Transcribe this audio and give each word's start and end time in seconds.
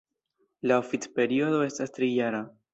La 0.71 0.79
oficperiodo 0.85 1.63
estas 1.69 1.97
tri-jara. 1.99 2.45